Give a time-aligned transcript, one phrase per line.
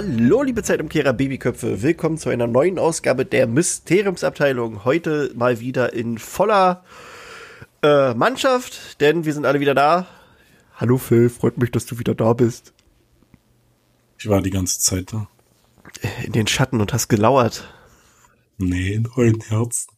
[0.00, 1.82] Hallo, liebe Zeitumkehrer Babyköpfe.
[1.82, 4.84] Willkommen zu einer neuen Ausgabe der Mysteriumsabteilung.
[4.84, 6.84] Heute mal wieder in voller
[7.82, 10.06] äh, Mannschaft, denn wir sind alle wieder da.
[10.76, 12.74] Hallo Phil, freut mich, dass du wieder da bist.
[14.18, 15.26] Ich war die ganze Zeit da.
[16.22, 17.68] In den Schatten und hast gelauert.
[18.56, 19.90] Nee, in euren Herzen.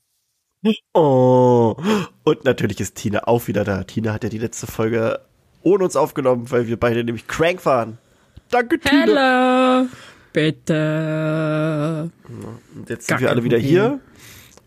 [0.94, 1.76] Oh.
[2.24, 3.84] Und natürlich ist Tina auch wieder da.
[3.84, 5.20] Tina hat ja die letzte Folge
[5.60, 7.98] ohne uns aufgenommen, weil wir beide nämlich crank waren.
[8.50, 9.78] Danke, Tina.
[9.80, 9.88] Hallo.
[10.32, 12.10] Bitte.
[12.74, 13.70] Und jetzt sind Gar wir alle wieder Problem.
[13.70, 14.00] hier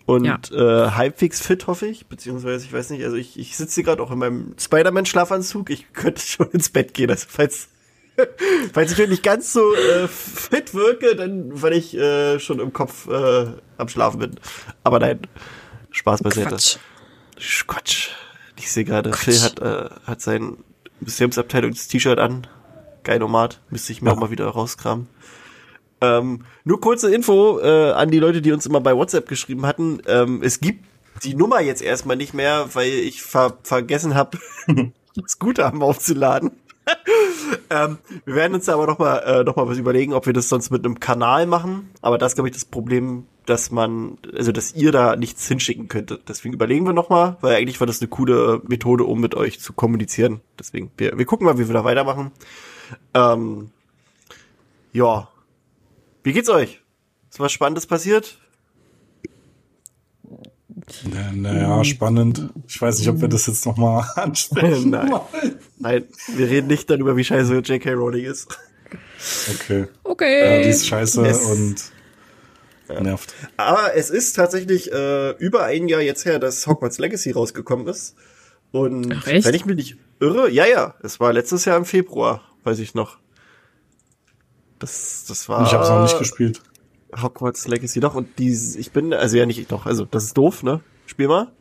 [0.06, 0.40] und ja.
[0.52, 2.08] äh, halbwegs fit, hoffe ich.
[2.08, 5.70] Beziehungsweise, ich weiß nicht, also ich, ich sitze hier gerade auch in meinem Spider-Man-Schlafanzug.
[5.70, 7.10] Ich könnte schon ins Bett gehen.
[7.10, 7.70] Also falls,
[8.74, 13.08] falls ich nicht ganz so äh, fit wirke, dann weil ich äh, schon im Kopf
[13.08, 14.36] äh, am Schlafen bin.
[14.84, 15.20] Aber nein,
[15.92, 16.50] Spaß beiseite.
[16.50, 16.78] Quatsch.
[17.68, 18.10] Quatsch.
[18.58, 20.58] Ich sehe gerade, Phil hat, äh, hat sein
[21.00, 22.48] Museumsabteilungs-T-Shirt an.
[23.04, 23.62] Geinomat.
[23.70, 24.16] Müsste ich mir ja.
[24.16, 25.08] auch mal wieder rauskramen.
[26.02, 30.02] Ähm, nur kurze Info äh, an die Leute, die uns immer bei WhatsApp geschrieben hatten.
[30.08, 30.86] Ähm, es gibt
[31.24, 34.38] die Nummer jetzt erstmal nicht mehr, weil ich ver vergessen habe,
[35.16, 36.52] das Guthaben aufzuladen.
[37.70, 40.50] ähm, wir werden uns aber noch mal, äh, noch mal was überlegen, ob wir das
[40.50, 41.90] sonst mit einem Kanal machen.
[42.02, 46.28] Aber das glaube ich das Problem, dass man, also dass ihr da nichts hinschicken könntet.
[46.28, 49.60] Deswegen überlegen wir noch mal, weil eigentlich war das eine coole Methode, um mit euch
[49.60, 50.42] zu kommunizieren.
[50.60, 52.32] Deswegen, wir, wir gucken mal, wie wir da weitermachen.
[53.14, 53.72] Ähm,
[54.92, 55.30] ja.
[56.24, 56.82] Wie geht's euch?
[57.30, 58.38] Ist was Spannendes passiert?
[61.04, 61.32] Naja,
[61.68, 62.50] na spannend.
[62.68, 64.90] Ich weiß nicht, ob wir das jetzt nochmal ansprechen.
[64.92, 65.12] Nein.
[65.80, 66.04] Nein,
[66.36, 67.94] wir reden nicht darüber, wie scheiße J.K.
[67.94, 68.48] Rowling ist.
[69.54, 69.88] Okay.
[70.04, 70.60] Okay.
[70.60, 71.76] Äh, die ist scheiße es, und
[72.90, 73.02] ja.
[73.02, 73.34] nervt.
[73.58, 78.16] Aber es ist tatsächlich äh, über ein Jahr jetzt her, dass Hogwarts Legacy rausgekommen ist.
[78.72, 82.42] Und Ach, wenn ich mich nicht irre, ja, ja, es war letztes Jahr im Februar
[82.64, 83.18] weiß ich noch.
[84.80, 85.66] Das, das war.
[85.66, 86.62] Ich habe es noch nicht gespielt.
[87.22, 90.64] Hogwarts Legacy doch und die, ich bin, also ja nicht doch, also das ist doof,
[90.64, 90.82] ne?
[91.06, 91.52] Spiel mal.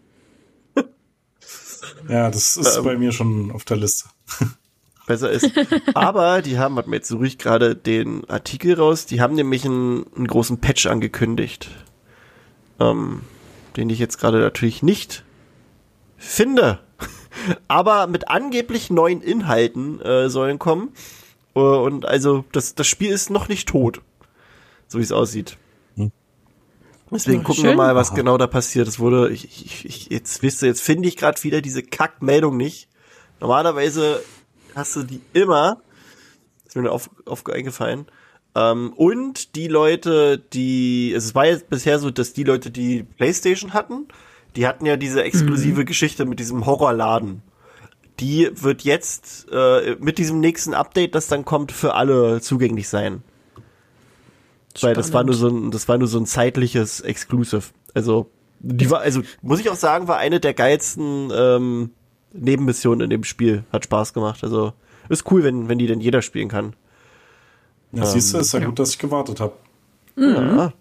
[2.09, 4.09] ja, das ist ähm, bei mir schon auf der Liste.
[5.07, 5.51] besser ist.
[5.95, 9.65] Aber die haben, hat mir jetzt so ruhig gerade den Artikel raus, die haben nämlich
[9.65, 11.71] einen, einen großen Patch angekündigt.
[12.81, 13.23] Ähm,
[13.77, 15.25] den ich jetzt gerade natürlich nicht
[16.17, 16.81] finde
[17.69, 20.93] aber mit angeblich neuen Inhalten äh, sollen kommen.
[21.55, 24.01] Uh, und also das, das Spiel ist noch nicht tot,
[24.89, 25.59] so wie es aussieht.
[25.97, 26.11] Hm.
[27.11, 27.71] Deswegen gucken schön.
[27.71, 28.89] wir mal, was genau da passiert.
[28.89, 32.57] Es wurde, ich, ich, ich, jetzt wisst ihr, jetzt finde ich gerade wieder diese Kackmeldung
[32.57, 32.89] nicht.
[33.41, 34.23] Normalerweise
[34.75, 35.83] hast du die immer.
[36.67, 38.07] Ist mir auf, auf eingefallen.
[38.55, 43.75] Ähm, und die Leute, die, es war jetzt bisher so, dass die Leute, die PlayStation
[43.75, 44.09] hatten,
[44.57, 45.87] die hatten ja diese exklusive mhm.
[45.87, 47.43] Geschichte mit diesem Horrorladen.
[48.21, 53.23] Die wird jetzt äh, mit diesem nächsten Update, das dann kommt, für alle zugänglich sein.
[54.77, 54.83] Spannend.
[54.83, 57.65] Weil das war nur so ein, das war nur so ein zeitliches Exclusive.
[57.95, 58.31] Also,
[58.61, 61.91] die war, also muss ich auch sagen, war eine der geilsten ähm,
[62.33, 63.65] Nebenmissionen in dem Spiel.
[63.73, 64.45] Hat Spaß gemacht.
[64.45, 64.73] Also
[65.09, 66.75] ist cool, wenn, wenn die denn jeder spielen kann.
[67.93, 69.55] Ja, ähm, siehst du, ist ja, ja, gut, dass ich gewartet habe.
[70.17, 70.57] Mhm.
[70.57, 70.73] Ja.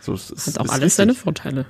[0.00, 0.94] So, es, es, Hat auch alles wichtig.
[0.94, 1.66] seine Vorteile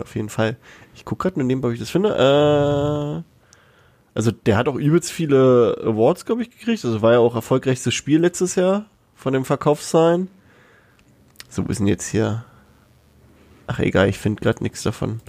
[0.00, 0.56] auf jeden Fall.
[0.94, 2.10] Ich gucke gerade nur nebenbei, ob ich das finde.
[2.10, 3.22] Äh,
[4.14, 6.84] also der hat auch übelst viele Awards, glaube ich, gekriegt.
[6.84, 10.28] Also war ja auch erfolgreichstes Spiel letztes Jahr von dem Verkaufszahlen.
[11.48, 12.44] So, wir sind jetzt hier.
[13.66, 15.20] Ach egal, ich finde gerade nichts davon.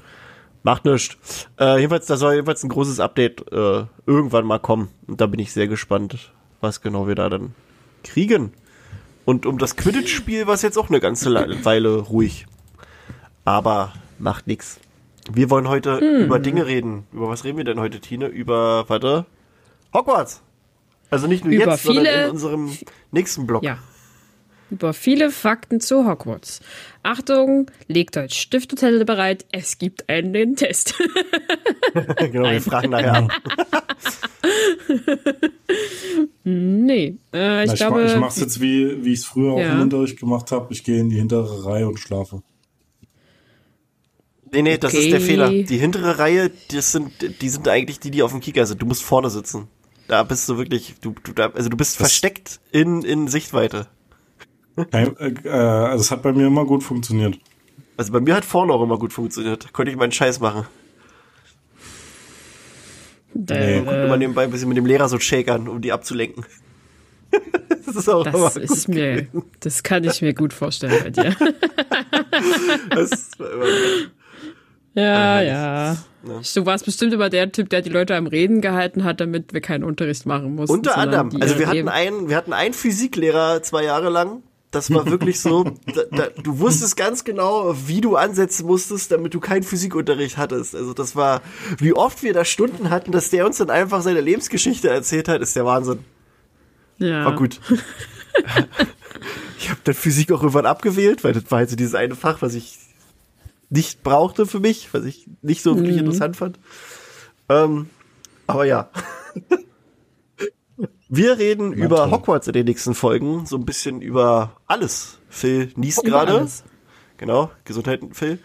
[0.64, 1.48] Macht nichts.
[1.60, 4.90] Äh, jedenfalls, da soll jedenfalls ein großes Update äh, irgendwann mal kommen.
[5.08, 7.54] Und da bin ich sehr gespannt, was genau wir da dann
[8.04, 8.52] kriegen.
[9.26, 11.34] Und um das Quidditch-Spiel war es jetzt auch eine ganze
[11.64, 12.46] Weile ruhig.
[13.44, 14.80] Aber Macht nix.
[15.32, 16.26] Wir wollen heute hm.
[16.26, 17.06] über Dinge reden.
[17.12, 18.28] Über was reden wir denn heute, Tine?
[18.28, 19.26] Über, warte,
[19.94, 20.42] Hogwarts.
[21.10, 22.78] Also nicht nur über jetzt, viele, sondern in unserem
[23.12, 23.64] nächsten Blog.
[23.64, 23.78] Ja.
[24.72, 26.60] Über viele Fakten zu Hogwarts.
[27.04, 29.46] Achtung, legt euch Stift und Zettel bereit.
[29.52, 30.96] Es gibt einen Test.
[32.18, 33.32] genau, wir fragen nachher an.
[36.44, 38.06] nee, äh, ich Na, glaube.
[38.06, 39.70] Ich, mach's jetzt wie, wie ich es früher ja.
[39.70, 40.74] auch im Unterricht gemacht habe.
[40.74, 42.42] Ich gehe in die hintere Reihe und schlafe.
[44.52, 45.50] Nee, nee, das ist der Fehler.
[45.50, 48.82] Die hintere Reihe, das sind, die sind eigentlich die, die auf dem Kicker sind.
[48.82, 49.68] Du musst vorne sitzen.
[50.08, 53.88] Da bist du wirklich, du, du da, also du bist das versteckt in, in Sichtweite.
[54.92, 57.40] Nein, äh, also es hat bei mir immer gut funktioniert.
[57.98, 59.72] Also bei mir hat vorne auch immer gut funktioniert.
[59.74, 60.68] Konnte ich meinen Scheiß machen.
[63.34, 63.80] Nee.
[63.80, 66.46] Und immer nebenbei ein bisschen mit dem Lehrer so shakern, um die abzulenken.
[67.86, 69.28] das ist auch das ist mir,
[69.60, 71.36] das kann ich mir gut vorstellen bei dir.
[72.92, 73.66] das war immer
[74.96, 75.98] Ja, Äh, ja.
[76.24, 76.42] ne?
[76.54, 79.62] Du warst bestimmt immer der Typ, der die Leute am Reden gehalten hat, damit wir
[79.62, 80.74] keinen Unterricht machen mussten.
[80.76, 81.30] Unter anderem.
[81.40, 84.42] Also wir hatten einen, wir hatten einen Physiklehrer zwei Jahre lang.
[84.72, 85.64] Das war wirklich so,
[85.96, 90.76] da, da, du wusstest ganz genau, wie du ansetzen musstest, damit du keinen Physikunterricht hattest.
[90.76, 91.42] Also das war,
[91.78, 95.42] wie oft wir da Stunden hatten, dass der uns dann einfach seine Lebensgeschichte erzählt hat,
[95.42, 96.00] ist der Wahnsinn.
[96.98, 97.24] ja.
[97.26, 97.60] War gut.
[99.60, 102.42] ich habe dann Physik auch irgendwann abgewählt, weil das war halt so dieses eine Fach,
[102.42, 102.78] was ich
[103.70, 106.60] nicht brauchte für mich, was ich nicht so wirklich interessant fand.
[107.50, 107.90] Ähm,
[108.48, 108.90] aber ja.
[111.08, 112.12] Wir reden über toll.
[112.12, 115.20] Hogwarts in den nächsten Folgen, so ein bisschen über alles.
[115.30, 116.48] Phil niest gerade.
[117.18, 118.40] Genau, Gesundheit, Phil.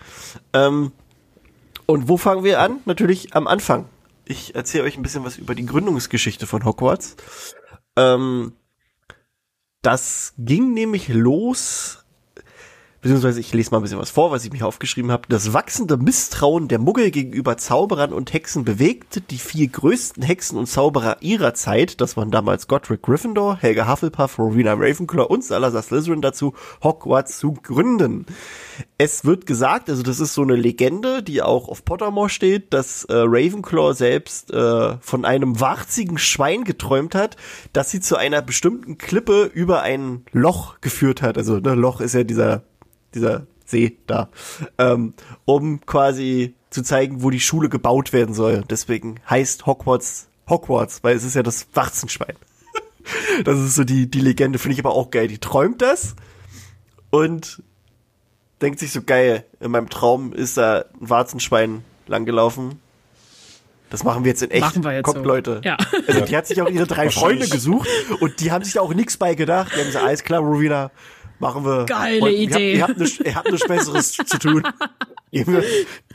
[0.53, 0.93] Ähm,
[1.87, 2.81] und wo fangen wir an?
[2.85, 3.89] Natürlich am Anfang.
[4.25, 7.17] Ich erzähle euch ein bisschen was über die Gründungsgeschichte von Hogwarts.
[7.97, 8.53] Ähm,
[9.83, 12.05] das ging nämlich los,
[13.01, 15.23] beziehungsweise ich lese mal ein bisschen was vor, was ich mich aufgeschrieben habe.
[15.29, 20.67] Das wachsende Misstrauen der Muggel gegenüber Zauberern und Hexen bewegte die vier größten Hexen und
[20.67, 26.21] Zauberer ihrer Zeit, das waren damals Godric Gryffindor, Helga Hufflepuff, Rowena Ravenclaw und Salazar Slytherin
[26.21, 28.27] dazu, Hogwarts zu gründen.
[28.99, 33.05] Es wird gesagt, also das ist so eine Legende, die auch auf Pottermore steht, dass
[33.05, 37.37] äh, Ravenclaw selbst äh, von einem warzigen Schwein geträumt hat,
[37.73, 41.39] das sie zu einer bestimmten Klippe über ein Loch geführt hat.
[41.39, 42.63] Also ne, Loch ist ja dieser
[43.15, 44.29] dieser See da,
[44.79, 45.15] ähm,
[45.45, 48.65] um quasi zu zeigen, wo die Schule gebaut werden soll.
[48.69, 52.35] Deswegen heißt Hogwarts Hogwarts, weil es ist ja das Warzenschwein.
[53.45, 55.29] das ist so die die Legende, finde ich aber auch geil.
[55.29, 56.17] Die träumt das
[57.11, 57.63] und
[58.61, 62.81] denkt sich so geil, in meinem Traum ist da ein Warzenschwein langgelaufen.
[63.91, 64.61] Das machen wir jetzt in echt.
[64.61, 65.25] Machen wir jetzt Kommt, so.
[65.25, 65.61] Leute.
[65.65, 65.77] Ja.
[66.07, 67.11] Also die hat sich auch ihre drei.
[67.11, 67.89] Freunde gesucht
[68.21, 69.73] und die haben sich da auch nichts bei gedacht.
[69.75, 70.93] Die haben gesagt, alles klar, Rowena,
[71.41, 71.87] machen wir.
[71.87, 72.75] Geile Und Idee.
[72.75, 74.63] Ihr habt, ihr, habt nichts, ihr habt nichts Besseres zu tun.
[75.33, 75.65] Geben wir,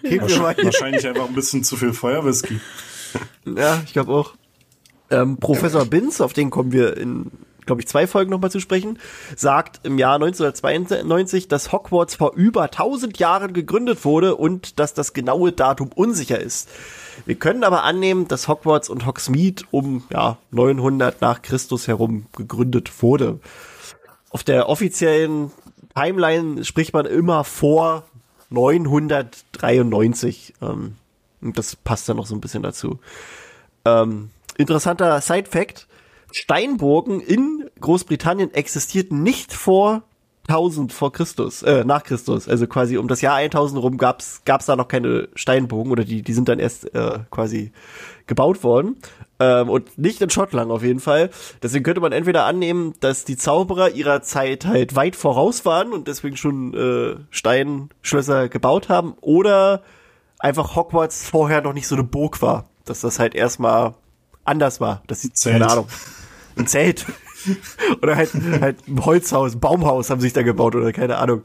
[0.09, 0.55] geben wir mal.
[0.61, 2.59] Wahrscheinlich einfach ein bisschen zu viel Feuerwhisky.
[3.45, 4.33] Ja, ich glaube auch.
[5.09, 7.31] Ähm, Professor Binz, auf den kommen wir in,
[7.65, 8.97] glaube ich, zwei Folgen nochmal zu sprechen,
[9.35, 15.13] sagt im Jahr 1992, dass Hogwarts vor über 1000 Jahren gegründet wurde und dass das
[15.13, 16.69] genaue Datum unsicher ist.
[17.25, 22.91] Wir können aber annehmen, dass Hogwarts und Hogsmeade um ja, 900 nach Christus herum gegründet
[23.01, 23.39] wurde.
[24.29, 25.51] Auf der offiziellen
[25.95, 28.03] Timeline spricht man immer vor
[28.49, 30.55] 993.
[30.61, 30.95] Ähm,
[31.41, 32.99] und das passt dann noch so ein bisschen dazu.
[33.85, 35.87] Ähm, interessanter Side-Fact.
[36.31, 40.03] Steinburgen in Großbritannien existierten nicht vor
[40.47, 42.47] 1000 vor Christus, äh, nach Christus.
[42.47, 46.21] Also quasi um das Jahr 1000 rum gab's gab's da noch keine Steinburgen oder die,
[46.21, 47.71] die sind dann erst äh, quasi
[48.27, 48.97] gebaut worden.
[49.39, 51.29] Ähm, und nicht in Schottland auf jeden Fall.
[51.61, 56.07] Deswegen könnte man entweder annehmen, dass die Zauberer ihrer Zeit halt weit voraus waren und
[56.07, 59.83] deswegen schon äh, Steinschlösser gebaut haben oder
[60.39, 62.69] einfach Hogwarts vorher noch nicht so eine Burg war.
[62.85, 63.95] Dass das halt erstmal
[64.45, 65.01] anders war.
[65.07, 65.53] Das Zelt.
[65.59, 65.87] keine Ahnung.
[66.55, 67.05] Ein Zelt.
[68.01, 68.31] oder halt,
[68.61, 71.43] halt ein Holzhaus, ein Baumhaus haben sich da gebaut oder keine Ahnung.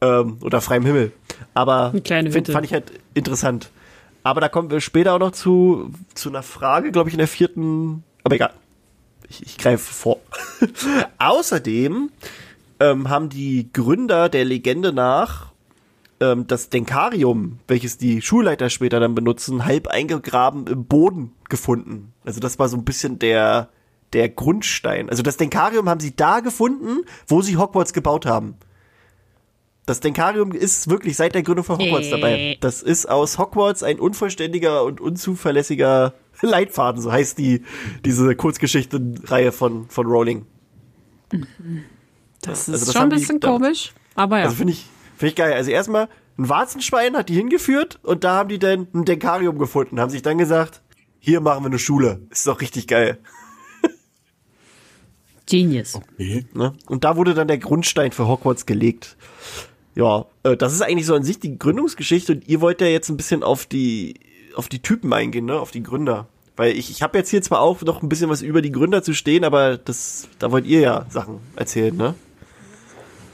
[0.00, 1.12] Ähm, unter freiem Himmel.
[1.54, 3.70] Aber Eine kleine find, fand ich halt interessant.
[4.22, 7.28] Aber da kommen wir später auch noch zu, zu einer Frage, glaube ich, in der
[7.28, 8.04] vierten.
[8.24, 8.52] Aber egal.
[9.28, 10.18] Ich, ich greife vor.
[11.18, 12.10] Außerdem
[12.80, 15.48] ähm, haben die Gründer der Legende nach
[16.20, 22.12] ähm, das Denkarium, welches die Schulleiter später dann benutzen, halb eingegraben im Boden gefunden.
[22.24, 23.68] Also das war so ein bisschen der,
[24.12, 25.10] der Grundstein.
[25.10, 28.56] Also das Denkarium haben sie da gefunden, wo sie Hogwarts gebaut haben.
[29.88, 32.58] Das Denkarium ist wirklich seit der Gründung von Hogwarts dabei.
[32.60, 37.62] Das ist aus Hogwarts ein unvollständiger und unzuverlässiger Leitfaden, so heißt die,
[38.04, 40.44] diese Kurzgeschichtenreihe von, von Rowling.
[41.30, 41.40] Das
[42.42, 44.44] Ja, ist also das schon ein die bisschen da- komisch, aber ja.
[44.44, 44.84] Also finde ich,
[45.16, 45.52] finde ich geil.
[45.54, 49.98] Also erstmal, ein Warzenschwein hat die hingeführt und da haben die dann ein Denkarium gefunden,
[50.00, 50.82] haben sich dann gesagt,
[51.18, 52.20] hier machen wir eine Schule.
[52.30, 53.18] Ist doch richtig geil.
[55.46, 55.94] Genius.
[55.94, 56.44] Okay.
[56.52, 56.74] Ne?
[56.86, 59.16] Und da wurde dann der Grundstein für Hogwarts gelegt.
[59.98, 63.08] Ja, äh, das ist eigentlich so an sich die Gründungsgeschichte und ihr wollt ja jetzt
[63.08, 64.14] ein bisschen auf die
[64.54, 66.28] auf die Typen eingehen, ne, auf die Gründer.
[66.56, 69.02] Weil ich, ich habe jetzt hier zwar auch noch ein bisschen was über die Gründer
[69.02, 72.14] zu stehen, aber das da wollt ihr ja Sachen erzählen, ne?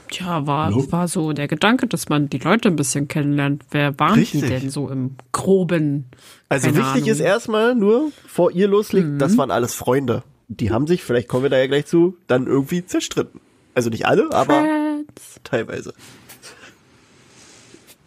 [0.09, 0.91] Tja, war, Nope.
[0.91, 3.63] war so der Gedanke, dass man die Leute ein bisschen kennenlernt.
[3.71, 4.41] Wer waren Richtig.
[4.41, 6.05] die denn so im Groben?
[6.49, 7.09] Also Keine wichtig Ahnung.
[7.09, 10.23] ist erstmal nur, vor ihr loslegt, das waren alles Freunde.
[10.47, 13.41] Die haben sich, vielleicht kommen wir da ja gleich zu, dann irgendwie zerstritten.
[13.73, 15.41] Also nicht alle, aber Friends.
[15.43, 15.93] teilweise.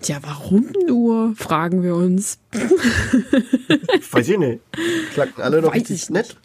[0.01, 2.39] Tja, warum nur, fragen wir uns.
[4.11, 4.61] Weiß ich nicht.
[5.13, 6.37] Klagten alle noch Weiß richtig ich nett.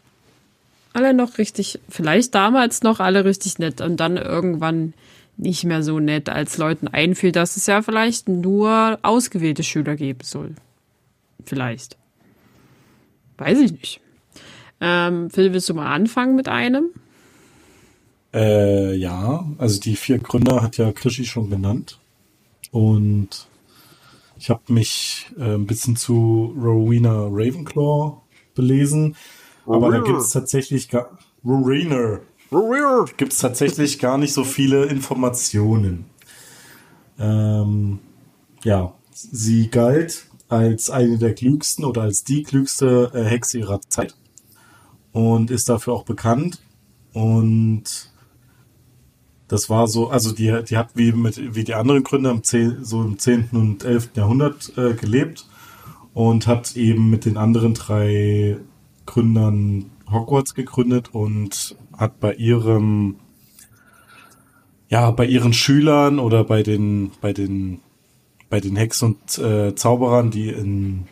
[0.94, 4.94] Alle noch richtig, vielleicht damals noch alle richtig nett und dann irgendwann
[5.38, 10.20] nicht mehr so nett, als Leuten einfiel, dass es ja vielleicht nur ausgewählte Schüler geben
[10.24, 10.56] soll.
[11.46, 11.98] Vielleicht.
[13.38, 14.02] Weiß ich nicht.
[14.82, 16.90] Ähm, Phil, willst du mal anfangen mit einem?
[18.34, 22.00] Äh, ja, also die vier Gründer hat ja Krischi schon genannt.
[22.74, 23.48] Und
[24.36, 28.18] ich habe mich äh, ein bisschen zu Rowena Ravenclaw
[28.56, 29.16] belesen.
[29.68, 31.20] Aber da gibt es tatsächlich gar.
[31.46, 32.20] Rowena.
[33.16, 36.06] Gibt es tatsächlich gar nicht so viele Informationen.
[37.20, 38.00] Ähm,
[38.64, 44.16] ja, sie galt als eine der klügsten oder als die klügste äh, Hexe ihrer Zeit
[45.12, 46.60] und ist dafür auch bekannt.
[47.14, 48.13] Und
[49.48, 52.84] das war so, also die, die hat wie mit wie die anderen Gründer im 10,
[52.84, 53.50] so im 10.
[53.52, 54.12] und 11.
[54.16, 55.46] Jahrhundert äh, gelebt
[56.14, 58.58] und hat eben mit den anderen drei
[59.06, 63.16] Gründern Hogwarts gegründet und hat bei ihrem
[64.90, 67.80] ja, bei ihren Schülern oder bei den bei den
[68.50, 71.08] bei den Hexen und äh, Zauberern, die in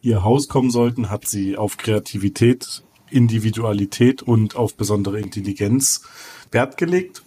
[0.00, 6.02] ihr Haus kommen sollten, hat sie auf Kreativität, Individualität und auf besondere Intelligenz
[6.52, 7.24] Wert gelegt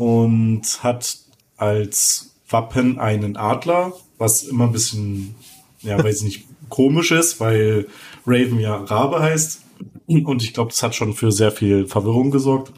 [0.00, 1.18] und hat
[1.56, 5.34] als Wappen einen Adler, was immer ein bisschen,
[5.80, 7.86] ja, weiß ich nicht, komisch ist, weil
[8.26, 9.62] Raven ja Rabe heißt.
[10.06, 12.72] Und ich glaube, das hat schon für sehr viel Verwirrung gesorgt.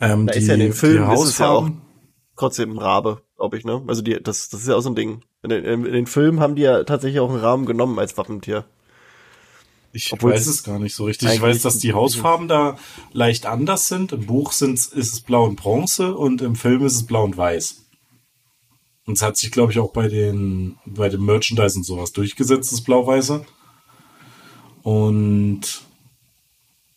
[0.00, 1.70] Ähm, da die, ist ja in den Film ist es ja auch
[2.36, 3.82] trotzdem ein Rabe glaube ich, ne?
[3.86, 5.22] Also die, das, das ist ja auch so ein Ding.
[5.42, 8.64] In den, in den Filmen haben die ja tatsächlich auch einen Rahmen genommen als Wappentier.
[9.94, 11.32] Ich Obwohl weiß es gar nicht so richtig.
[11.32, 12.76] Ich weiß, dass die Hausfarben da
[13.12, 14.10] leicht anders sind.
[14.10, 17.36] Im Buch sind, ist es blau und bronze und im Film ist es blau und
[17.36, 17.84] weiß.
[19.06, 22.72] Und es hat sich, glaube ich, auch bei den, bei dem Merchandise und sowas durchgesetzt,
[22.72, 23.44] das Blau-Weiße.
[24.82, 25.84] Und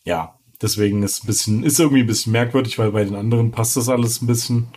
[0.04, 3.76] ja, deswegen ist ein bisschen, ist irgendwie ein bisschen merkwürdig, weil bei den anderen passt
[3.76, 4.68] das alles ein bisschen.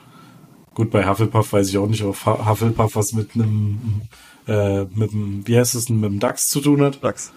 [0.73, 4.01] Gut, bei Hufflepuff weiß ich auch nicht, ob Hufflepuff was mit einem,
[4.47, 7.03] äh, mit einem, wie heißt es, mit einem DAX zu tun hat.
[7.03, 7.31] DAX.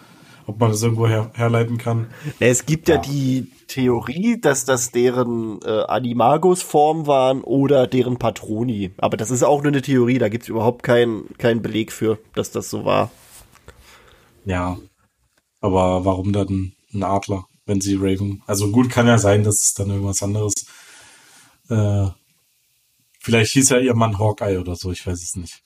[0.47, 2.09] Ob man das irgendwo her herleiten kann.
[2.39, 8.93] Es gibt ja, ja die Theorie, dass das deren äh, Animagus-Form waren oder deren Patroni.
[8.99, 12.19] Aber das ist auch nur eine Theorie, da gibt es überhaupt keinen kein Beleg für,
[12.35, 13.11] dass das so war.
[14.45, 14.79] Ja.
[15.61, 18.43] Aber warum dann ein Adler, wenn sie Raven?
[18.47, 20.53] Also gut, kann ja sein, dass es dann irgendwas anderes
[21.71, 22.09] äh,
[23.25, 25.63] Vielleicht hieß ja ihr Mann Hawkeye oder so, ich weiß es nicht.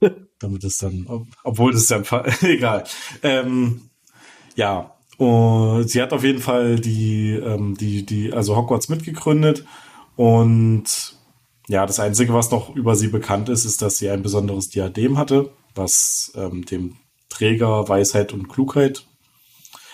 [0.38, 1.06] Damit es dann,
[1.42, 2.04] obwohl das dann,
[2.42, 2.84] egal.
[3.22, 3.90] Ähm,
[4.56, 9.64] ja, und sie hat auf jeden Fall die, ähm, die, die, also Hogwarts mitgegründet
[10.16, 11.14] und
[11.68, 15.16] ja, das Einzige, was noch über sie bekannt ist, ist, dass sie ein besonderes Diadem
[15.16, 16.96] hatte, was ähm, dem
[17.30, 19.06] Träger Weisheit und Klugheit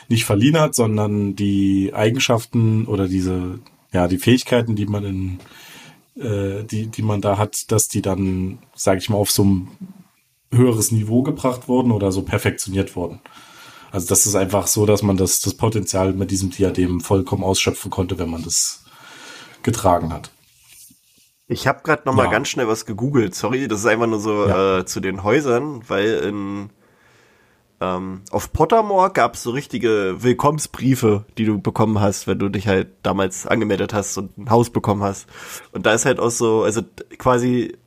[0.09, 3.61] nicht verliehen hat, sondern die Eigenschaften oder diese,
[3.93, 5.39] ja, die Fähigkeiten, die man in
[6.21, 9.69] äh, die, die man da hat, dass die dann, sage ich mal, auf so ein
[10.53, 13.21] höheres Niveau gebracht wurden oder so perfektioniert wurden.
[13.93, 17.91] Also das ist einfach so, dass man das, das Potenzial mit diesem Diadem vollkommen ausschöpfen
[17.91, 18.85] konnte, wenn man das
[19.63, 20.31] getragen hat.
[21.49, 22.31] Ich habe gerade noch mal ja.
[22.31, 23.35] ganz schnell was gegoogelt.
[23.35, 24.79] Sorry, das ist einfach nur so ja.
[24.79, 26.71] äh, zu den Häusern, weil in
[27.81, 32.69] ähm, auf Pottermore gab es so richtige Willkommensbriefe, die du bekommen hast, wenn du dich
[32.69, 35.27] halt damals angemeldet hast und ein Haus bekommen hast.
[35.73, 36.83] Und da ist halt auch so, also
[37.17, 37.79] quasi,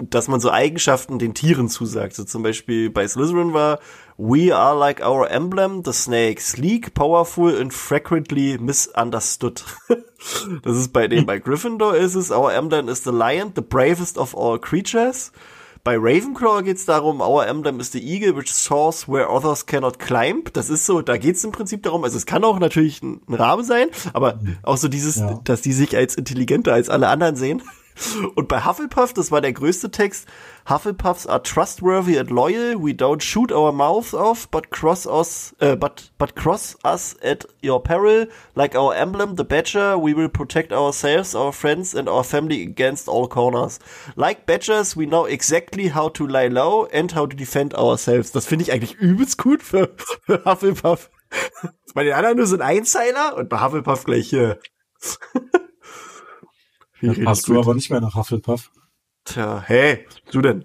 [0.00, 2.14] dass man so Eigenschaften den Tieren zusagt.
[2.14, 3.80] So zum Beispiel bei Slytherin war,
[4.16, 9.62] We are like our emblem, the snake, sleek, powerful and frequently misunderstood.
[10.62, 14.16] das ist bei dem, bei Gryffindor ist es, our emblem is the lion, the bravest
[14.16, 15.32] of all creatures.
[15.84, 19.98] Bei Ravenclaw geht es darum, our emblem is the eagle which soars where others cannot
[19.98, 20.52] climb.
[20.52, 23.20] Das ist so, da geht es im Prinzip darum, also es kann auch natürlich ein,
[23.28, 25.40] Rabe sein, aber auch so dieses, ja.
[25.44, 27.62] dass die sich als intelligenter als alle anderen sehen.
[28.36, 30.26] Und bei Hufflepuff, das war der größte Text,
[30.68, 32.76] Hufflepuffs are trustworthy and loyal.
[32.76, 37.46] We don't shoot our mouths off, but cross us, uh, but but cross us at
[37.62, 39.96] your peril, like our emblem, the Badger.
[39.98, 43.78] We will protect ourselves, our friends, and our family against all corners.
[44.14, 48.32] Like Badgers, we know exactly how to lie low and how to defend ourselves.
[48.32, 49.94] Das finde ich eigentlich übelst gut für,
[50.26, 51.10] für Hufflepuff.
[51.94, 54.60] bei den anderen nur so ein Einzeiler und bei Hufflepuff gleich hier.
[57.00, 58.70] Da passt du aber nicht mehr nach Hufflepuff.
[59.24, 60.64] Tja, hey, du denn?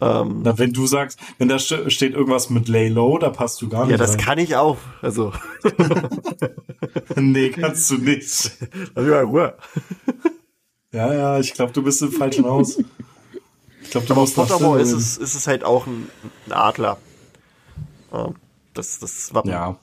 [0.00, 3.68] Ähm, Na, wenn du sagst, wenn da steht irgendwas mit Lay Low, da passt du
[3.68, 3.92] gar nicht.
[3.92, 4.18] Ja, das rein.
[4.18, 4.76] kann ich auch.
[5.00, 5.32] Also.
[7.16, 8.50] nee, kannst du nicht.
[8.94, 9.56] Lass mal Ruhe.
[10.92, 12.78] ja, ja, ich glaube, du bist im falschen Haus.
[13.82, 16.10] Ich glaube, du Aber musst Pottermore ist es, ist es halt auch ein,
[16.46, 16.98] ein Adler.
[18.74, 19.50] Das, das Wappen.
[19.50, 19.78] Ja.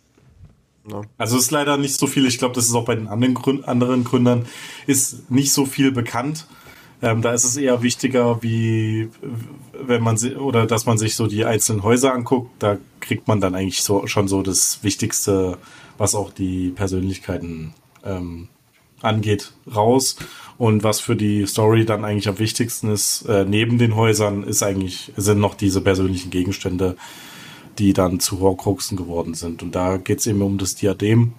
[0.89, 1.01] Ja.
[1.17, 3.67] Also ist leider nicht so viel, ich glaube, das ist auch bei den anderen, Gründ
[3.67, 4.45] anderen Gründern,
[4.85, 6.45] ist nicht so viel bekannt.
[7.01, 9.09] Ähm, da ist es eher wichtiger, wie
[9.73, 13.41] wenn man sie, oder dass man sich so die einzelnen Häuser anguckt, da kriegt man
[13.41, 15.57] dann eigentlich so schon so das Wichtigste,
[15.97, 17.73] was auch die Persönlichkeiten
[18.05, 18.49] ähm,
[19.01, 20.15] angeht, raus.
[20.57, 24.63] Und was für die Story dann eigentlich am wichtigsten ist, äh, neben den Häusern, ist
[24.63, 26.95] eigentlich, sind noch diese persönlichen Gegenstände,
[27.79, 29.63] die dann zu Horcruxen geworden sind.
[29.63, 31.33] Und da geht es eben um das Diadem.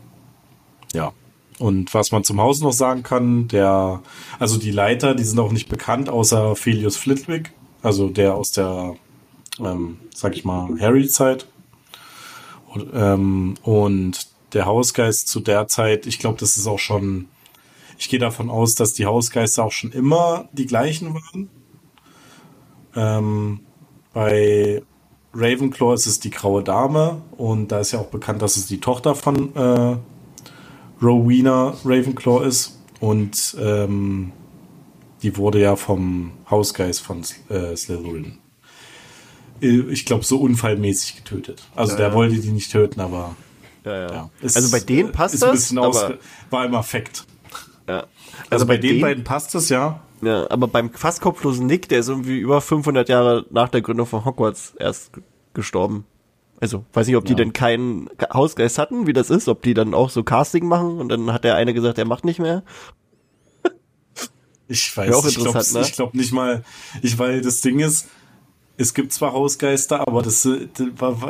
[0.93, 1.13] Ja,
[1.59, 4.03] und was man zum Haus noch sagen kann, der,
[4.39, 8.97] also die Leiter, die sind auch nicht bekannt, außer Felius Flitwick, also der aus der,
[9.61, 11.47] ähm, sag ich mal, Harry-Zeit.
[12.67, 17.29] Und, ähm, und der Hausgeist zu der Zeit, ich glaube, das ist auch schon,
[17.99, 21.51] ich gehe davon aus, dass die Hausgeister auch schon immer die gleichen waren.
[22.97, 23.61] Ähm,
[24.13, 24.83] bei
[25.35, 28.81] Ravenclaw ist es die graue Dame und da ist ja auch bekannt, dass es die
[28.81, 29.97] Tochter von äh,
[31.03, 32.79] Rowena Ravenclaw ist.
[33.01, 34.33] Und ähm,
[35.23, 38.39] die wurde ja vom Hausgeist von äh, Slytherin.
[39.61, 41.63] Äh, ich glaube, so unfallmäßig getötet.
[41.75, 42.15] Also ja, der ja.
[42.15, 43.37] wollte die nicht töten, aber.
[43.85, 44.13] Ja, ja.
[44.13, 44.31] ja.
[44.41, 45.51] Ist, also bei denen passt ist das.
[45.51, 46.19] Ein bisschen aber,
[46.51, 47.27] war immer Fakt.
[47.87, 47.97] Ja.
[47.97, 48.09] Also,
[48.51, 50.01] also bei, bei den beiden passt das, ja.
[50.25, 54.07] Ja, aber beim fast kopflosen Nick, der ist irgendwie über 500 Jahre nach der Gründung
[54.07, 55.13] von Hogwarts erst
[55.55, 56.05] gestorben.
[56.61, 57.37] Also, weiß nicht, ob die ja.
[57.37, 61.09] denn keinen Hausgeist hatten, wie das ist, ob die dann auch so Casting machen und
[61.09, 62.63] dann hat der eine gesagt, er macht nicht mehr.
[64.67, 65.91] Ich weiß, auch ich glaube ne?
[65.95, 66.65] glaub nicht mal,
[67.03, 68.09] ich, weil das Ding ist,
[68.77, 70.69] es gibt zwar Hausgeister, aber das, die,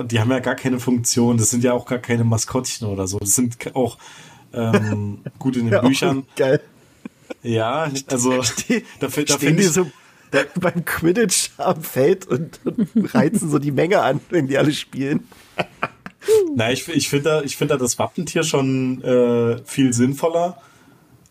[0.05, 3.19] die haben ja gar keine Funktion, das sind ja auch gar keine Maskottchen oder so,
[3.19, 3.99] das sind auch
[4.53, 6.27] ähm, gut in den ja, Büchern.
[6.37, 6.61] Geil.
[7.43, 8.43] Ja, also
[8.99, 9.87] dafür, dafür die so
[10.61, 15.28] beim Quidditch am Feld und, und reizen so die Menge an, wenn die alle spielen.
[16.54, 20.59] Na, ich, ich finde da, ich finde da das Wappentier schon äh, viel sinnvoller.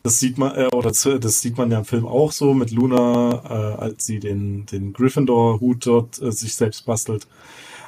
[0.03, 3.41] Das sieht man, äh, oder das sieht man ja im Film auch so mit Luna,
[3.45, 7.27] äh, als sie den, den Gryffindor-Hut dort äh, sich selbst bastelt.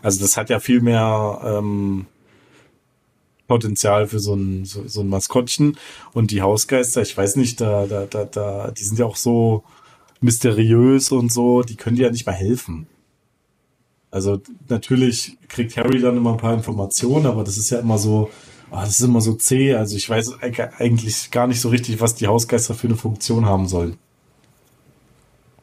[0.01, 2.07] Also das hat ja viel mehr ähm,
[3.47, 5.77] Potenzial für so ein, so, so ein Maskottchen.
[6.13, 9.63] Und die Hausgeister, ich weiß nicht, da, da, da, da, die sind ja auch so,
[10.21, 12.87] mysteriös und so, die können dir ja nicht mal helfen.
[14.11, 18.29] Also natürlich kriegt Harry dann immer ein paar Informationen, aber das ist ja immer so,
[18.71, 19.75] oh, das ist immer so zäh.
[19.75, 23.67] Also ich weiß eigentlich gar nicht so richtig, was die Hausgeister für eine Funktion haben
[23.67, 23.97] sollen.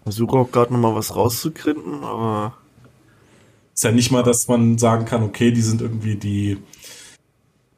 [0.02, 2.56] Versuche auch gerade nochmal was rauszukrinden, aber.
[3.74, 6.58] Ist ja nicht mal, dass man sagen kann, okay, die sind irgendwie die.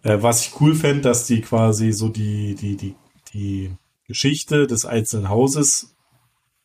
[0.05, 2.95] Äh, was ich cool fände, dass die quasi so die, die, die,
[3.33, 3.73] die
[4.07, 5.97] Geschichte des einzelnen Hauses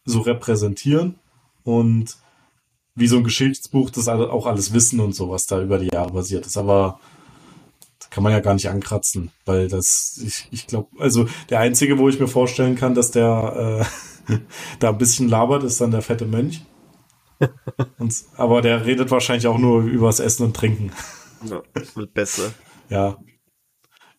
[0.06, 1.16] so repräsentieren
[1.64, 2.18] und
[2.96, 6.12] wie so ein Geschichtsbuch das auch alles wissen und so, was da über die Jahre
[6.12, 6.58] basiert ist.
[6.58, 7.00] Aber
[7.98, 11.98] das kann man ja gar nicht ankratzen, weil das, ich, ich glaube, also der einzige,
[11.98, 13.88] wo ich mir vorstellen kann, dass der
[14.28, 14.36] äh,
[14.80, 16.66] da ein bisschen labert, ist dann der fette Mönch.
[17.98, 20.92] Und, aber der redet wahrscheinlich auch nur übers Essen und Trinken.
[21.46, 22.52] Ja, das wird besser.
[22.90, 23.18] Ja.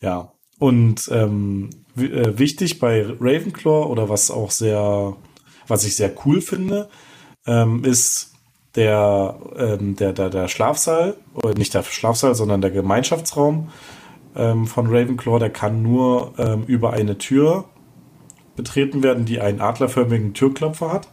[0.02, 0.32] Ja.
[0.58, 5.16] Und ähm, äh, wichtig bei Ravenclaw oder was auch sehr
[5.70, 6.90] was ich sehr cool finde,
[7.46, 8.32] ähm, ist
[8.74, 13.70] der, ähm, der, der, der Schlafsaal, oder nicht der Schlafsaal, sondern der Gemeinschaftsraum
[14.36, 17.64] ähm, von Ravenclaw, der kann nur ähm, über eine Tür
[18.56, 21.08] betreten werden, die einen adlerförmigen Türklopfer hat.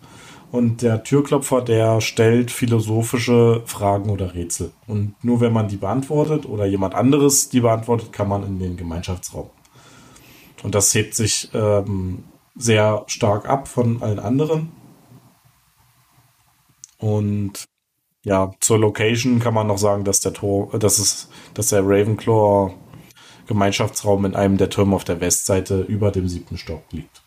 [0.52, 4.72] Und der Türklopfer, der stellt philosophische Fragen oder Rätsel.
[4.88, 8.78] Und nur wenn man die beantwortet oder jemand anderes die beantwortet, kann man in den
[8.78, 9.50] Gemeinschaftsraum.
[10.64, 12.24] Und das hebt sich ähm,
[12.56, 14.72] sehr stark ab von allen anderen.
[16.98, 17.66] Und
[18.24, 22.74] ja, zur Location kann man noch sagen, dass der Tor, dass es, dass der Ravenclaw
[23.48, 27.24] Gemeinschaftsraum in einem der Türme auf der Westseite über dem siebten Stock liegt.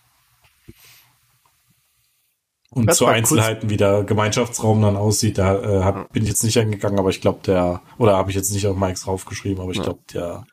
[2.72, 6.44] Und das zu Einzelheiten, wie der Gemeinschaftsraum dann aussieht, da äh, hab, bin ich jetzt
[6.44, 9.72] nicht eingegangen, aber ich glaube, der, oder habe ich jetzt nicht auf Mikes draufgeschrieben, aber
[9.72, 10.44] ich glaube, der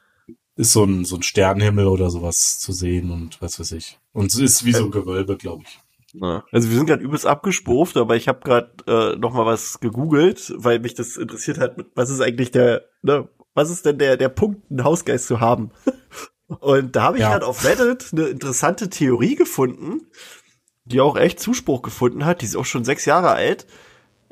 [0.56, 4.00] ist so ein, so ein Sternenhimmel oder sowas zu sehen und was weiß ich.
[4.14, 5.80] Und es ist wie so ein Gewölbe, glaube ich.
[6.14, 6.44] Ja.
[6.52, 10.54] Also wir sind gerade übelst abgespuft, aber ich habe gerade äh, noch mal was gegoogelt,
[10.58, 11.76] weil mich das interessiert hat.
[11.94, 15.72] Was ist eigentlich der, ne, was ist denn der der Punkt, einen Hausgeist zu haben?
[16.48, 17.32] Und da habe ich ja.
[17.32, 20.08] gerade auf Reddit eine interessante Theorie gefunden,
[20.88, 22.42] die auch echt Zuspruch gefunden hat.
[22.42, 23.68] Die ist auch schon sechs Jahre alt.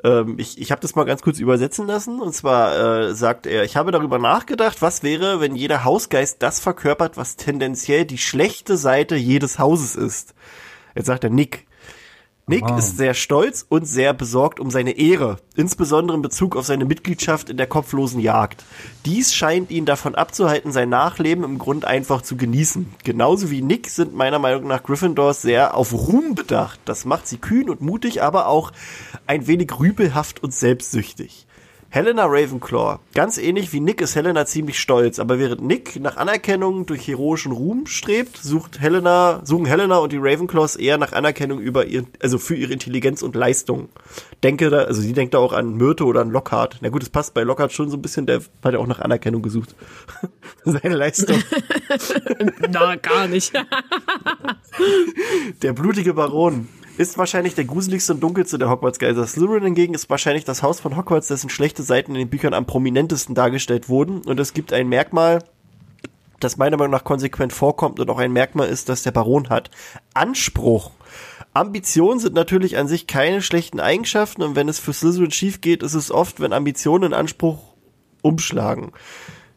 [0.04, 2.20] Ähm, ich ich habe das mal ganz kurz übersetzen lassen.
[2.20, 6.60] Und zwar äh, sagt er, ich habe darüber nachgedacht, was wäre, wenn jeder Hausgeist das
[6.60, 10.34] verkörpert, was tendenziell die schlechte Seite jedes Hauses ist.
[10.94, 11.66] Jetzt sagt er Nick.
[12.48, 16.84] Nick ist sehr stolz und sehr besorgt um seine Ehre, insbesondere in Bezug auf seine
[16.84, 18.64] Mitgliedschaft in der kopflosen Jagd.
[19.04, 22.94] Dies scheint ihn davon abzuhalten, sein Nachleben im Grund einfach zu genießen.
[23.02, 26.78] Genauso wie Nick sind meiner Meinung nach Gryffindors sehr auf Ruhm bedacht.
[26.84, 28.70] Das macht sie kühn und mutig, aber auch
[29.26, 31.45] ein wenig rüpelhaft und selbstsüchtig.
[31.88, 32.98] Helena Ravenclaw.
[33.14, 37.52] Ganz ähnlich wie Nick ist Helena ziemlich stolz, aber während Nick nach Anerkennung durch heroischen
[37.52, 42.38] Ruhm strebt, sucht Helena, suchen Helena und die Ravenclaws eher nach Anerkennung über ihr, also
[42.38, 43.88] für ihre Intelligenz und Leistung.
[44.42, 46.78] Denke da, also sie denkt da auch an Myrte oder an Lockhart.
[46.80, 49.00] Na gut, es passt bei Lockhart schon so ein bisschen, der hat ja auch nach
[49.00, 49.74] Anerkennung gesucht.
[50.64, 51.42] Seine Leistung.
[52.70, 53.52] Na, gar nicht.
[55.62, 59.26] Der blutige Baron ist wahrscheinlich der gruseligste und dunkelste der Hogwarts-Geister.
[59.26, 62.66] Slytherin hingegen ist wahrscheinlich das Haus von Hogwarts, dessen schlechte Seiten in den Büchern am
[62.66, 64.22] prominentesten dargestellt wurden.
[64.22, 65.40] Und es gibt ein Merkmal,
[66.40, 69.70] das meiner Meinung nach konsequent vorkommt und auch ein Merkmal ist, das der Baron hat.
[70.14, 70.90] Anspruch.
[71.54, 75.82] Ambitionen sind natürlich an sich keine schlechten Eigenschaften und wenn es für Slytherin schief geht,
[75.82, 77.58] ist es oft, wenn Ambitionen in Anspruch
[78.20, 78.92] umschlagen.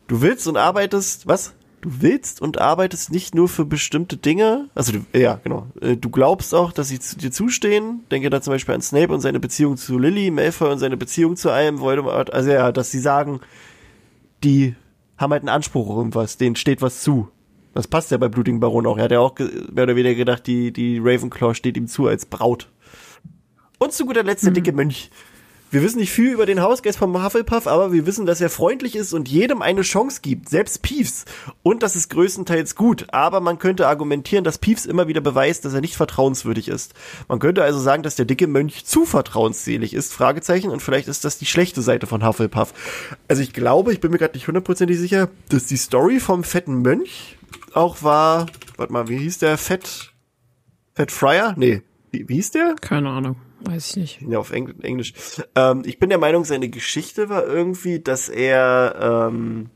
[0.08, 1.54] Du willst und arbeitest, was?
[1.82, 5.68] Du willst und arbeitest nicht nur für bestimmte Dinge, also du, ja, genau.
[5.82, 8.04] Äh, Du glaubst auch, dass sie zu dir zustehen.
[8.12, 11.38] Denke da zum Beispiel an Snape und seine Beziehung zu Lily, Malfoy und seine Beziehung
[11.38, 12.34] zu allem, Voldemort.
[12.34, 13.40] Also ja, dass sie sagen,
[14.44, 14.76] die
[15.18, 17.30] haben halt einen Anspruch auf irgendwas, denen steht was zu.
[17.74, 18.98] Das passt ja bei Blutigen Baron auch.
[18.98, 22.26] Er hat ja auch mehr oder weniger gedacht, die, die Ravenclaw steht ihm zu als
[22.26, 22.70] Braut.
[23.78, 25.12] Und zu guter Letzt der dicke Mönch.
[25.72, 28.96] Wir wissen nicht viel über den Hausgeist vom Hufflepuff, aber wir wissen, dass er freundlich
[28.96, 31.26] ist und jedem eine Chance gibt, selbst Peeves.
[31.62, 33.06] Und das ist größtenteils gut.
[33.12, 36.96] Aber man könnte argumentieren, dass Peeves immer wieder beweist, dass er nicht vertrauenswürdig ist.
[37.28, 41.24] Man könnte also sagen, dass der dicke Mönch zu vertrauensselig ist, Fragezeichen, und vielleicht ist
[41.24, 42.74] das die schlechte Seite von Hufflepuff.
[43.28, 46.82] Also ich glaube, ich bin mir gerade nicht hundertprozentig sicher, dass die Story vom fetten
[46.82, 47.38] Mönch
[47.76, 49.58] auch war, warte mal, wie hieß der?
[49.60, 50.14] Fett,
[50.96, 51.54] Fett Friar?
[51.58, 52.76] Nee, wie, wie hieß der?
[52.82, 54.32] Keine Ahnung, weiß ich nicht.
[54.32, 55.14] Ja, auf Engl Englisch.
[55.56, 59.70] Ähm, ich bin der Meinung, seine Geschichte war irgendwie, dass er, ähm,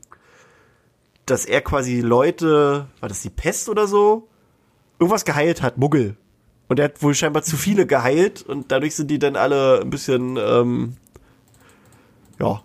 [1.26, 4.28] dass er quasi Leute, war das die Pest oder so,
[4.98, 6.16] irgendwas geheilt hat, Muggel.
[6.68, 9.90] Und er hat wohl scheinbar zu viele geheilt und dadurch sind die dann alle ein
[9.90, 10.96] bisschen, ähm,
[12.40, 12.62] ja,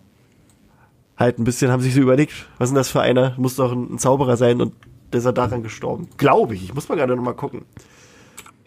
[1.17, 3.36] halt ein bisschen, haben sich so überlegt, was ist denn das für einer?
[3.38, 4.73] Muss doch ein, Zauberer sein und
[5.12, 6.08] der ist ja daran gestorben.
[6.17, 6.63] Glaube ich.
[6.63, 7.65] Ich muss mal gerade noch mal gucken.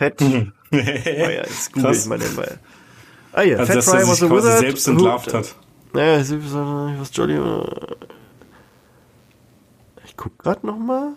[0.02, 0.22] Fett.
[0.22, 0.26] oh
[0.72, 2.58] ja, jetzt google ich mal den mal.
[3.32, 4.58] Ah ja, Also, Fat Fry er was a wizard.
[4.58, 5.54] selbst entlarvt hat.
[5.92, 7.38] Naja, ich was Jolly.
[10.04, 11.14] Ich guck grad noch mal.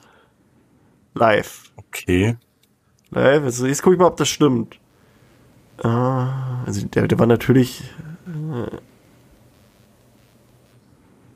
[1.13, 1.71] Live.
[1.77, 2.37] Okay.
[3.09, 3.43] Live.
[3.43, 4.79] Also jetzt guck ich mal, ob das stimmt.
[5.81, 7.83] Ah, also der, der war natürlich.
[8.27, 8.77] Äh,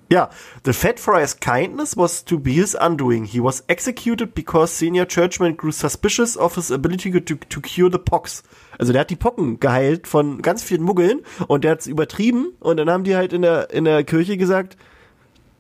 [0.10, 0.30] ja,
[0.66, 3.26] the Fat Fry's kindness was to be his undoing.
[3.26, 8.00] He was executed because senior churchmen grew suspicious of his ability to, to cure the
[8.00, 8.44] pox.
[8.80, 12.78] Also der hat die Pocken geheilt von ganz vielen Muggeln und der hat's übertrieben und
[12.78, 14.78] dann haben die halt in der, in der Kirche gesagt,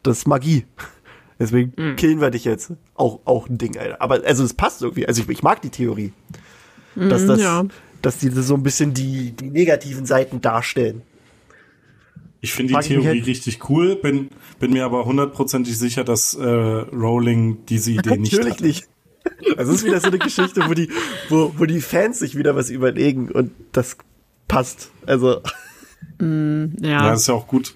[0.03, 0.65] das ist Magie.
[1.39, 2.73] Deswegen killen wir dich jetzt.
[2.95, 4.01] Auch, auch ein Ding, Alter.
[4.01, 5.07] Aber also es passt irgendwie.
[5.07, 6.11] Also ich, ich mag die Theorie.
[6.95, 7.63] Dass das, ja.
[8.01, 11.03] dass die so ein bisschen die, die negativen Seiten darstellen.
[12.41, 16.43] Ich finde die Theorie halt- richtig cool, bin, bin mir aber hundertprozentig sicher, dass äh,
[16.45, 18.61] Rowling diese Idee nicht Natürlich hat.
[18.61, 18.87] nicht.
[19.57, 20.89] Also es ist wieder so eine Geschichte, wo die,
[21.29, 23.97] wo, wo die Fans sich wieder was überlegen und das
[24.47, 24.91] passt.
[25.05, 25.41] Also,
[26.21, 26.27] Ja,
[26.81, 27.75] Ja, das ist ja auch gut.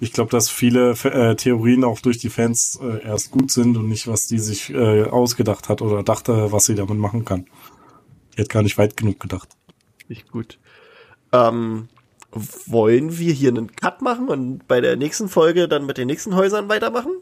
[0.00, 3.88] Ich glaube, dass viele äh, Theorien auch durch die Fans äh, erst gut sind und
[3.88, 7.46] nicht, was die sich äh, ausgedacht hat oder dachte, was sie damit machen kann.
[8.36, 9.48] Die hat gar nicht weit genug gedacht.
[10.08, 10.58] nicht gut.
[11.32, 11.88] Ähm,
[12.32, 16.34] wollen wir hier einen Cut machen und bei der nächsten Folge dann mit den nächsten
[16.36, 17.12] Häusern weitermachen?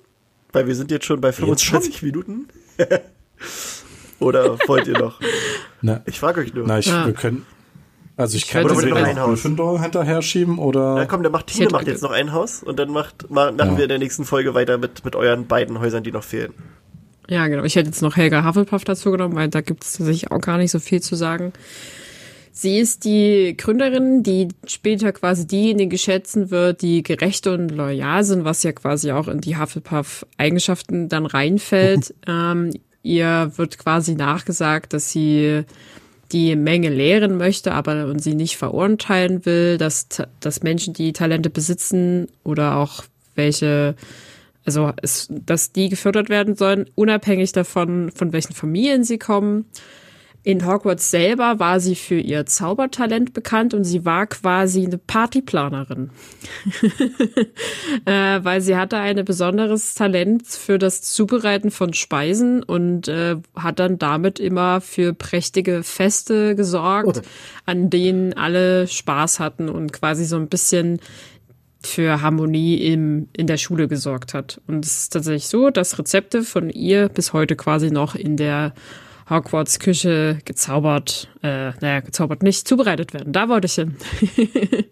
[0.52, 2.48] Weil wir sind jetzt schon bei 25 Minuten.
[4.18, 5.20] Oder wollt ihr noch?
[5.82, 6.66] Na, Ich frage euch nur.
[6.66, 7.06] na ich, Ja.
[7.06, 7.44] wir können.
[8.16, 9.28] Also ich Ich kann entweder noch ein Haus.
[9.42, 10.96] Gryffindor hinterher schieben oder.
[10.96, 13.72] Ja, komm, der macht Tine macht jetzt noch ein Haus und dann macht, ma, machen
[13.72, 13.76] Ja.
[13.76, 16.54] wir in der nächsten Folge weiter mit, mit euren beiden Häusern, die noch fehlen.
[17.28, 17.64] Ja, genau.
[17.64, 20.56] Ich hätte jetzt noch Helga Hufflepuff dazu genommen, weil da gibt es tatsächlich auch gar
[20.56, 21.52] nicht so viel zu sagen.
[22.58, 28.46] Sie ist die Gründerin, die später quasi diejenige schätzen wird, die gerecht und loyal sind,
[28.46, 32.14] was ja quasi auch in die Hufflepuff-Eigenschaften dann reinfällt.
[32.26, 32.70] ähm,
[33.02, 35.64] ihr wird quasi nachgesagt, dass sie
[36.32, 40.06] die Menge lehren möchte, aber und sie nicht verurteilen will, dass,
[40.40, 43.96] dass Menschen, die Talente besitzen oder auch welche
[44.64, 49.66] also es, dass die gefördert werden sollen, unabhängig davon, von welchen Familien sie kommen.
[50.46, 56.10] In Hogwarts selber war sie für ihr Zaubertalent bekannt und sie war quasi eine Partyplanerin.
[58.04, 63.80] äh, weil sie hatte ein besonderes Talent für das Zubereiten von Speisen und äh, hat
[63.80, 67.28] dann damit immer für prächtige Feste gesorgt, oh.
[67.64, 71.00] an denen alle Spaß hatten und quasi so ein bisschen
[71.82, 74.60] für Harmonie im, in der Schule gesorgt hat.
[74.68, 78.74] Und es ist tatsächlich so, dass Rezepte von ihr bis heute quasi noch in der
[79.28, 83.32] Hogwarts Küche gezaubert, äh, naja, gezaubert nicht, zubereitet werden.
[83.32, 83.96] Da wollte ich hin.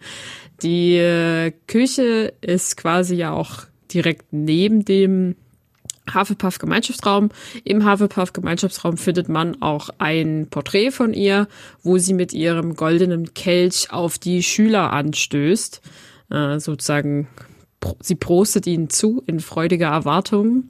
[0.63, 5.37] Die äh, Küche ist quasi ja auch direkt neben dem
[6.13, 7.31] Hufflepuff Gemeinschaftsraum.
[7.65, 11.49] Im Hufflepuff Gemeinschaftsraum findet man auch ein Porträt von ihr,
[11.83, 15.81] wo sie mit ihrem goldenen Kelch auf die Schüler anstößt.
[16.31, 17.29] Äh, sozusagen,
[18.01, 20.65] sie prostet ihnen zu in freudiger Erwartung.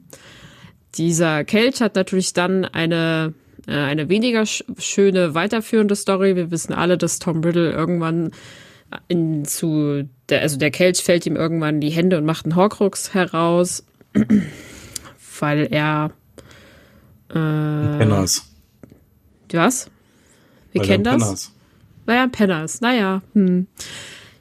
[0.95, 3.33] Dieser Kelch hat natürlich dann eine
[3.67, 6.35] eine weniger schöne weiterführende Story.
[6.35, 8.31] Wir wissen alle, dass Tom Riddle irgendwann
[9.07, 12.55] in, zu der, also der Kelch fällt ihm irgendwann in die Hände und macht einen
[12.55, 13.83] Horcrux heraus,
[15.39, 16.11] weil er
[17.29, 17.33] äh,
[17.97, 18.51] Penners.
[19.51, 19.89] Was?
[20.71, 21.21] Wir weil kennen das?
[21.21, 21.51] Penners.
[22.05, 22.81] Naja, Penners.
[22.81, 23.67] Naja, hm.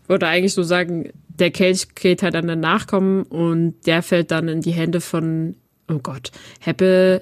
[0.02, 4.30] Ich wollte eigentlich so sagen, der Kelch geht halt an den Nachkommen und der fällt
[4.30, 5.56] dann in die Hände von
[5.88, 7.20] oh Gott, Heppe,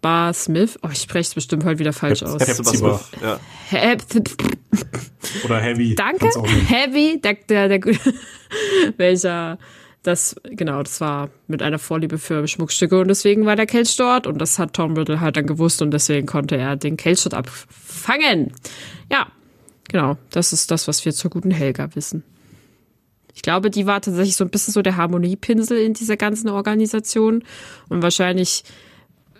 [0.00, 0.78] Bar Smith.
[0.82, 2.40] Oh, ich spreche es bestimmt heute wieder falsch aus.
[2.40, 3.00] Hepzibah.
[3.22, 3.40] Ja.
[5.44, 5.94] Oder Heavy.
[5.94, 6.30] Danke,
[6.68, 7.80] Heavy, der, der, der,
[8.96, 9.58] welcher,
[10.02, 14.26] das, genau, das war mit einer Vorliebe für Schmuckstücke und deswegen war der Kelch dort
[14.26, 17.34] und das hat Tom Riddle halt dann gewusst und deswegen konnte er den Kelch dort
[17.34, 18.52] abfangen.
[19.10, 19.26] Ja,
[19.88, 22.24] genau, das ist das, was wir zur guten Helga wissen.
[23.34, 27.44] Ich glaube, die war tatsächlich so ein bisschen so der Harmoniepinsel in dieser ganzen Organisation
[27.88, 28.64] und wahrscheinlich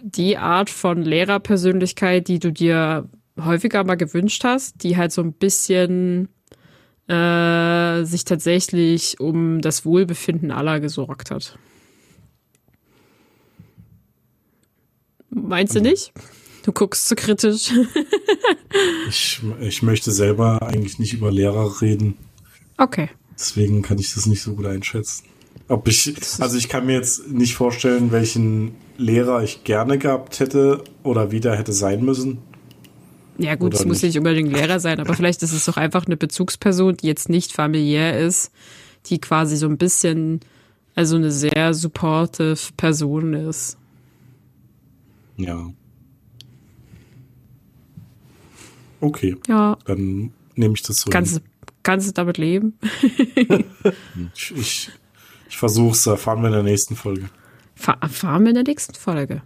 [0.02, 5.32] die Art von Lehrerpersönlichkeit, die du dir häufiger mal gewünscht hast, die halt so ein
[5.32, 6.28] bisschen
[7.08, 11.58] äh, sich tatsächlich um das Wohlbefinden aller gesorgt hat.
[15.30, 16.12] Meinst du nicht?
[16.64, 17.72] Du guckst zu kritisch.
[19.08, 22.16] ich, ich möchte selber eigentlich nicht über Lehrer reden.
[22.76, 23.08] Okay.
[23.40, 25.24] Deswegen kann ich das nicht so gut einschätzen.
[25.66, 30.84] Ob ich, also ich kann mir jetzt nicht vorstellen, welchen Lehrer ich gerne gehabt hätte
[31.02, 32.38] oder wie der hätte sein müssen.
[33.38, 36.18] Ja gut, es muss nicht unbedingt Lehrer sein, aber vielleicht ist es doch einfach eine
[36.18, 38.52] Bezugsperson, die jetzt nicht familiär ist,
[39.06, 40.40] die quasi so ein bisschen,
[40.94, 43.78] also eine sehr supportive Person ist.
[45.38, 45.70] Ja.
[49.00, 49.36] Okay.
[49.48, 49.78] Ja.
[49.86, 51.10] Dann nehme ich das so.
[51.10, 51.40] Kannst,
[51.82, 52.78] Kannst du damit leben?
[54.34, 54.90] ich ich,
[55.48, 57.30] ich versuche es, erfahren wir in der nächsten Folge.
[58.00, 59.42] erfahren wir in der nächsten Folge.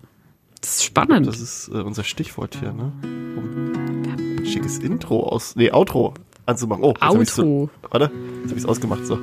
[0.60, 1.26] Das ist spannend.
[1.26, 2.92] Das ist äh, unser Stichwort hier, ne?
[3.02, 3.72] Um
[4.38, 6.14] ein schickes Intro aus, nee, Outro
[6.46, 6.84] anzumachen.
[6.84, 7.24] Oh, Outro.
[7.24, 9.18] So, warte, jetzt habe ich es ausgemacht, so.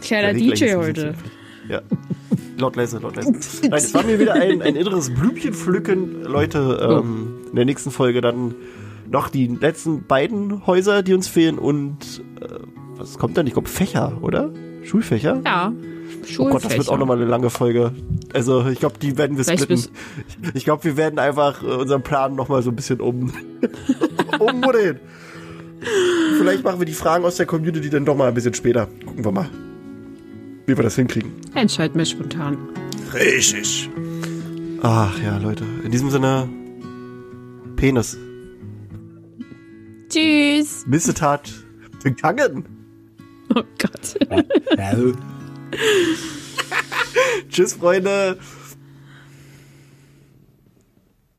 [0.00, 1.14] Kleiner DJ heute.
[1.68, 1.82] Ja.
[2.58, 3.32] Laut leise, laut leise.
[3.32, 6.22] Nein, es war mir wieder ein, ein inneres Blümchen pflücken.
[6.22, 7.48] Leute, ähm, oh.
[7.50, 8.54] in der nächsten Folge dann
[9.10, 12.46] noch die letzten beiden Häuser, die uns fehlen und äh,
[12.96, 13.46] was kommt dann?
[13.46, 14.50] Ich glaube Fächer, oder?
[14.82, 15.40] Schulfächer?
[15.44, 15.72] Ja.
[16.24, 16.40] Schulfächer.
[16.40, 17.92] Oh Gott, das wird auch nochmal eine lange Folge.
[18.32, 19.88] Also ich glaube, die werden wir splitten.
[20.54, 23.32] Ich glaube, wir werden einfach äh, unseren Plan nochmal so ein bisschen um
[24.38, 25.00] ummodeln.
[26.38, 28.88] Vielleicht machen wir die Fragen aus der Community dann doch mal ein bisschen später.
[29.04, 29.48] Gucken wir mal,
[30.66, 31.32] wie wir das hinkriegen.
[31.54, 32.56] Entscheiden wir spontan.
[33.12, 33.88] Richtig.
[34.82, 35.64] Ach ja, Leute.
[35.84, 36.48] In diesem Sinne,
[37.76, 38.18] Penis.
[40.16, 40.84] Tschüss.
[40.86, 41.52] Missetat
[42.02, 42.64] begangen.
[43.54, 44.16] Oh Gott.
[47.50, 48.38] Tschüss, Freunde.